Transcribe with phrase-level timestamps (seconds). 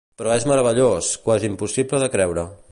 [0.19, 2.51] Però és meravellós, quasi impossible de creure.